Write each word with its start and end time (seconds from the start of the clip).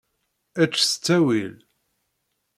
Ečč 0.63 0.75
s 0.89 0.91
ttawil. 0.95 1.53